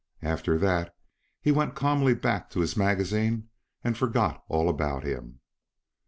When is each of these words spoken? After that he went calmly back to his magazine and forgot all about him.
After 0.23 0.57
that 0.57 0.95
he 1.41 1.51
went 1.51 1.75
calmly 1.75 2.15
back 2.15 2.49
to 2.49 2.61
his 2.61 2.75
magazine 2.75 3.49
and 3.83 3.95
forgot 3.95 4.43
all 4.47 4.67
about 4.67 5.03
him. 5.03 5.41